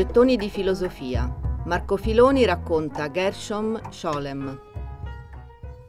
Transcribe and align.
Gettoni 0.00 0.38
di 0.38 0.48
filosofia. 0.48 1.30
Marco 1.66 1.98
Filoni 1.98 2.46
racconta 2.46 3.10
Gershom 3.10 3.78
Scholem. 3.90 4.60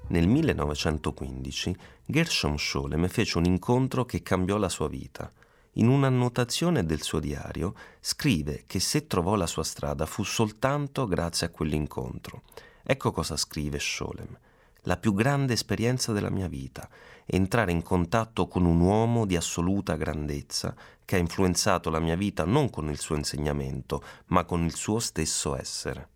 Nel 0.10 0.28
1915 0.28 1.74
Gershom 2.04 2.58
Scholem 2.58 3.08
fece 3.08 3.38
un 3.38 3.46
incontro 3.46 4.04
che 4.04 4.22
cambiò 4.22 4.58
la 4.58 4.68
sua 4.68 4.90
vita. 4.90 5.32
In 5.76 5.88
un'annotazione 5.88 6.84
del 6.84 7.02
suo 7.02 7.20
diario 7.22 7.74
scrive 8.02 8.66
che 8.68 8.82
se 8.82 9.08
trovò 9.08 9.36
la 9.36 9.48
sua 9.48 9.64
strada 9.64 10.06
fu 10.06 10.24
soltanto 10.24 11.08
grazie 11.08 11.48
a 11.48 11.50
quell'incontro. 11.50 12.42
Ecco 12.84 13.14
cosa 13.14 13.38
scrive 13.38 13.80
Scholem 13.80 14.38
la 14.86 14.98
più 14.98 15.14
grande 15.14 15.54
esperienza 15.54 16.12
della 16.12 16.30
mia 16.30 16.48
vita, 16.48 16.90
entrare 17.26 17.72
in 17.72 17.84
contatto 17.84 18.48
con 18.48 18.66
un 18.66 18.80
uomo 18.80 19.26
di 19.26 19.36
assoluta 19.36 19.96
grandezza 19.96 20.76
che 21.06 21.16
ha 21.16 21.20
influenzato 21.20 21.90
la 21.90 22.00
mia 22.00 22.16
vita 22.16 22.46
non 22.46 22.70
con 22.70 22.90
il 22.90 23.00
suo 23.00 23.16
insegnamento, 23.16 24.04
ma 24.28 24.44
con 24.44 24.64
il 24.64 24.74
suo 24.74 25.00
stesso 25.00 25.56
essere. 25.56 26.10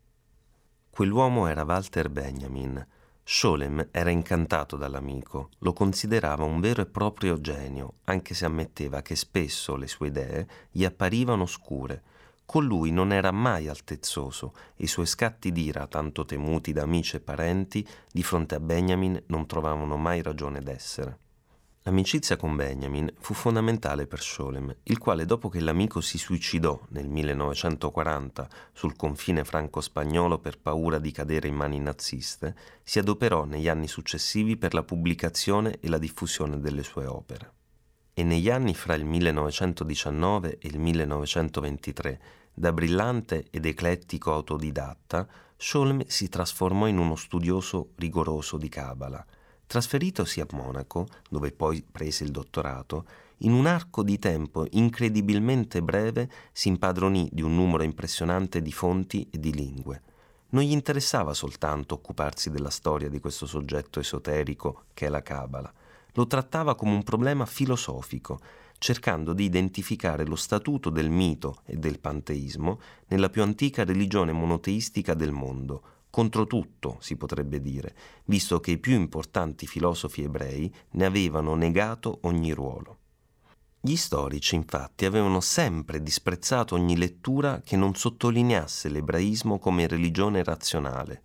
Quell'uomo 0.89 1.47
era 1.47 1.63
Walter 1.63 2.09
Benjamin. 2.09 2.87
Scholem 3.27 3.87
era 3.91 4.11
incantato 4.11 4.77
dall'amico, 4.77 5.49
lo 5.59 5.73
considerava 5.73 6.43
un 6.43 6.59
vero 6.59 6.83
e 6.83 6.85
proprio 6.85 7.41
genio, 7.41 7.95
anche 8.05 8.35
se 8.35 8.45
ammetteva 8.45 9.01
che 9.01 9.15
spesso 9.15 9.75
le 9.75 9.87
sue 9.87 10.07
idee 10.07 10.47
gli 10.69 10.85
apparivano 10.85 11.41
oscure, 11.43 12.03
con 12.45 12.63
lui 12.63 12.91
non 12.91 13.11
era 13.11 13.31
mai 13.31 13.67
altezzoso 13.67 14.53
i 14.77 14.87
suoi 14.87 15.05
scatti 15.05 15.51
d'ira, 15.51 15.87
tanto 15.87 16.25
temuti 16.25 16.73
da 16.73 16.83
amici 16.83 17.15
e 17.15 17.19
parenti, 17.19 17.85
di 18.11 18.23
fronte 18.23 18.55
a 18.55 18.59
Benjamin 18.59 19.21
non 19.27 19.47
trovavano 19.47 19.97
mai 19.97 20.21
ragione 20.21 20.61
d'essere. 20.61 21.19
L'amicizia 21.81 22.35
con 22.35 22.55
Benjamin 22.55 23.11
fu 23.19 23.33
fondamentale 23.33 24.07
per 24.07 24.21
Scholem, 24.21 24.75
il 24.83 24.97
quale 24.97 25.25
dopo 25.25 25.49
che 25.49 25.59
l'amico 25.59 26.01
si 26.01 26.17
suicidò 26.17 26.79
nel 26.89 27.07
1940 27.07 28.49
sul 28.73 28.95
confine 28.95 29.43
franco-spagnolo 29.43 30.39
per 30.39 30.59
paura 30.59 30.97
di 30.97 31.11
cadere 31.11 31.47
in 31.47 31.55
mani 31.55 31.79
naziste, 31.79 32.55
si 32.83 32.97
adoperò 32.97 33.45
negli 33.45 33.67
anni 33.67 33.87
successivi 33.87 34.57
per 34.57 34.73
la 34.73 34.83
pubblicazione 34.83 35.77
e 35.79 35.87
la 35.87 35.99
diffusione 35.99 36.59
delle 36.59 36.81
sue 36.81 37.05
opere 37.05 37.53
e 38.17 38.23
negli 38.23 38.49
anni 38.49 38.73
fra 38.73 38.93
il 38.93 39.03
1919 39.03 40.57
e 40.57 40.67
il 40.69 40.79
1923, 40.79 42.19
da 42.53 42.71
brillante 42.71 43.47
ed 43.51 43.65
eclettico 43.65 44.31
autodidatta, 44.31 45.27
Scholm 45.57 46.01
si 46.07 46.29
trasformò 46.29 46.87
in 46.87 46.97
uno 46.97 47.17
studioso 47.17 47.89
rigoroso 47.95 48.55
di 48.55 48.69
Cabala. 48.69 49.23
Trasferitosi 49.67 50.39
a 50.39 50.47
Monaco, 50.51 51.07
dove 51.29 51.51
poi 51.51 51.83
prese 51.83 52.23
il 52.23 52.31
dottorato, 52.31 53.05
in 53.39 53.51
un 53.51 53.65
arco 53.65 54.01
di 54.01 54.17
tempo 54.17 54.65
incredibilmente 54.71 55.81
breve 55.81 56.29
si 56.53 56.69
impadronì 56.69 57.27
di 57.33 57.41
un 57.41 57.53
numero 57.53 57.83
impressionante 57.83 58.61
di 58.61 58.71
fonti 58.71 59.27
e 59.29 59.39
di 59.41 59.53
lingue. 59.53 60.01
Non 60.51 60.63
gli 60.63 60.71
interessava 60.71 61.33
soltanto 61.33 61.95
occuparsi 61.95 62.49
della 62.49 62.69
storia 62.69 63.09
di 63.09 63.19
questo 63.19 63.45
soggetto 63.45 63.99
esoterico 63.99 64.83
che 64.93 65.07
è 65.07 65.09
la 65.09 65.21
Cabala, 65.21 65.73
lo 66.15 66.27
trattava 66.27 66.75
come 66.75 66.93
un 66.93 67.03
problema 67.03 67.45
filosofico, 67.45 68.39
cercando 68.77 69.33
di 69.33 69.45
identificare 69.45 70.25
lo 70.25 70.35
statuto 70.35 70.89
del 70.89 71.09
mito 71.09 71.61
e 71.65 71.77
del 71.77 71.99
panteismo 71.99 72.79
nella 73.07 73.29
più 73.29 73.41
antica 73.41 73.85
religione 73.85 74.31
monoteistica 74.31 75.13
del 75.13 75.31
mondo, 75.31 75.81
contro 76.09 76.47
tutto, 76.47 76.97
si 76.99 77.17
potrebbe 77.17 77.59
dire, 77.59 77.95
visto 78.25 78.59
che 78.59 78.71
i 78.71 78.77
più 78.77 78.93
importanti 78.93 79.67
filosofi 79.67 80.23
ebrei 80.23 80.73
ne 80.91 81.05
avevano 81.05 81.55
negato 81.55 82.19
ogni 82.21 82.51
ruolo. 82.53 82.99
Gli 83.81 83.97
storici, 83.97 84.55
infatti, 84.55 85.05
avevano 85.05 85.41
sempre 85.41 86.01
disprezzato 86.01 86.73
ogni 86.73 86.97
lettura 86.97 87.61
che 87.61 87.75
non 87.75 87.93
sottolineasse 87.93 88.89
l'ebraismo 88.89 89.59
come 89.59 89.87
religione 89.87 90.43
razionale, 90.43 91.21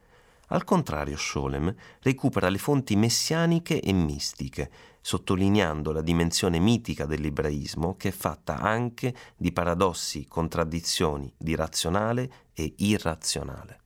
al 0.53 0.65
contrario, 0.65 1.17
Scholem 1.17 1.73
recupera 2.01 2.49
le 2.49 2.59
fonti 2.59 2.97
messianiche 2.97 3.81
e 3.81 3.93
mistiche, 3.93 4.71
sottolineando 5.01 5.93
la 5.93 6.03
dimensione 6.03 6.59
mitica 6.59 7.07
dell'ebraismo 7.07 7.97
che 7.97 8.09
è 8.09 8.13
fatta 8.13 8.59
anche 8.59 9.15
di 9.37 9.53
paradossi, 9.53 10.27
contraddizioni 10.27 11.33
di 11.37 11.55
razionale 11.55 12.49
e 12.53 12.75
irrazionale. 12.79 13.79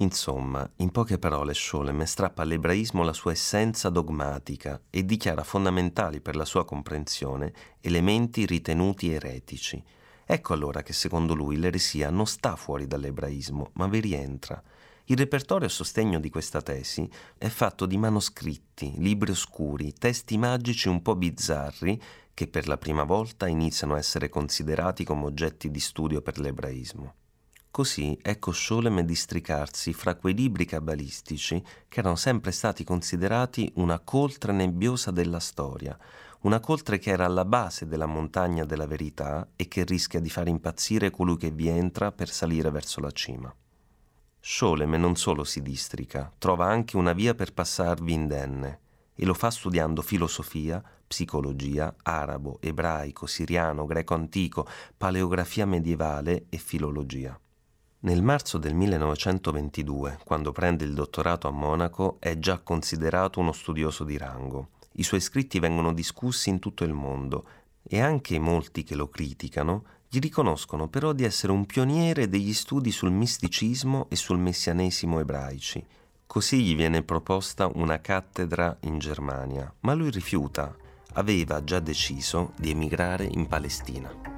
Insomma, 0.00 0.70
in 0.76 0.90
poche 0.90 1.18
parole, 1.18 1.54
Scholem 1.54 2.04
strappa 2.04 2.42
all'ebraismo 2.42 3.02
la 3.02 3.14
sua 3.14 3.32
essenza 3.32 3.88
dogmatica 3.88 4.80
e 4.90 5.06
dichiara 5.06 5.42
fondamentali 5.42 6.20
per 6.20 6.36
la 6.36 6.44
sua 6.44 6.66
comprensione 6.66 7.52
elementi 7.80 8.44
ritenuti 8.44 9.10
eretici. 9.10 9.82
Ecco 10.26 10.52
allora 10.52 10.82
che 10.82 10.92
secondo 10.92 11.34
lui 11.34 11.56
l'eresia 11.56 12.10
non 12.10 12.26
sta 12.26 12.56
fuori 12.56 12.86
dall'ebraismo, 12.86 13.70
ma 13.72 13.86
vi 13.86 14.00
rientra 14.00 14.62
il 15.10 15.16
repertorio 15.16 15.68
a 15.68 15.70
sostegno 15.70 16.20
di 16.20 16.28
questa 16.28 16.60
tesi 16.60 17.08
è 17.38 17.48
fatto 17.48 17.86
di 17.86 17.96
manoscritti, 17.96 18.92
libri 18.98 19.30
oscuri, 19.30 19.94
testi 19.94 20.36
magici 20.36 20.88
un 20.88 21.00
po' 21.00 21.16
bizzarri 21.16 22.00
che 22.34 22.46
per 22.46 22.68
la 22.68 22.76
prima 22.76 23.04
volta 23.04 23.46
iniziano 23.46 23.94
a 23.94 23.98
essere 23.98 24.28
considerati 24.28 25.04
come 25.04 25.24
oggetti 25.24 25.70
di 25.70 25.80
studio 25.80 26.20
per 26.20 26.38
l'ebraismo. 26.38 27.14
Così 27.70 28.18
ecco 28.20 28.52
Scholem 28.52 29.00
districarsi 29.00 29.94
fra 29.94 30.14
quei 30.14 30.34
libri 30.34 30.66
cabalistici 30.66 31.62
che 31.88 32.00
erano 32.00 32.16
sempre 32.16 32.50
stati 32.50 32.84
considerati 32.84 33.72
una 33.76 34.00
coltre 34.00 34.52
nebbiosa 34.52 35.10
della 35.10 35.40
storia, 35.40 35.96
una 36.40 36.60
coltre 36.60 36.98
che 36.98 37.10
era 37.10 37.24
alla 37.24 37.46
base 37.46 37.86
della 37.86 38.06
montagna 38.06 38.66
della 38.66 38.86
verità 38.86 39.48
e 39.56 39.68
che 39.68 39.84
rischia 39.84 40.20
di 40.20 40.28
far 40.28 40.48
impazzire 40.48 41.10
colui 41.10 41.38
che 41.38 41.50
vi 41.50 41.68
entra 41.68 42.12
per 42.12 42.28
salire 42.28 42.70
verso 42.70 43.00
la 43.00 43.10
cima. 43.10 43.54
Scholem 44.40 44.94
non 44.94 45.16
solo 45.16 45.44
si 45.44 45.62
districa, 45.62 46.32
trova 46.38 46.66
anche 46.66 46.96
una 46.96 47.12
via 47.12 47.34
per 47.34 47.52
passarvi 47.52 48.12
indenne 48.12 48.80
e 49.14 49.24
lo 49.24 49.34
fa 49.34 49.50
studiando 49.50 50.00
filosofia, 50.00 50.82
psicologia, 51.06 51.94
arabo, 52.02 52.58
ebraico, 52.60 53.26
siriano, 53.26 53.84
greco 53.84 54.14
antico, 54.14 54.66
paleografia 54.96 55.66
medievale 55.66 56.46
e 56.48 56.58
filologia. 56.58 57.38
Nel 58.00 58.22
marzo 58.22 58.58
del 58.58 58.74
1922, 58.74 60.20
quando 60.24 60.52
prende 60.52 60.84
il 60.84 60.94
dottorato 60.94 61.48
a 61.48 61.50
Monaco, 61.50 62.18
è 62.20 62.38
già 62.38 62.58
considerato 62.58 63.40
uno 63.40 63.50
studioso 63.50 64.04
di 64.04 64.16
rango. 64.16 64.68
I 64.92 65.02
suoi 65.02 65.20
scritti 65.20 65.58
vengono 65.58 65.92
discussi 65.92 66.48
in 66.48 66.60
tutto 66.60 66.84
il 66.84 66.92
mondo 66.92 67.48
e 67.82 68.00
anche 68.00 68.38
molti 68.38 68.84
che 68.84 68.94
lo 68.94 69.08
criticano 69.08 69.84
gli 70.10 70.18
riconoscono 70.20 70.88
però 70.88 71.12
di 71.12 71.24
essere 71.24 71.52
un 71.52 71.66
pioniere 71.66 72.28
degli 72.28 72.54
studi 72.54 72.90
sul 72.90 73.10
misticismo 73.10 74.06
e 74.08 74.16
sul 74.16 74.38
messianesimo 74.38 75.20
ebraici. 75.20 75.84
Così 76.26 76.62
gli 76.62 76.74
viene 76.74 77.02
proposta 77.02 77.70
una 77.74 78.00
cattedra 78.00 78.76
in 78.80 78.98
Germania, 78.98 79.72
ma 79.80 79.94
lui 79.94 80.10
rifiuta. 80.10 80.74
Aveva 81.14 81.62
già 81.64 81.80
deciso 81.80 82.52
di 82.56 82.70
emigrare 82.70 83.24
in 83.24 83.46
Palestina. 83.46 84.37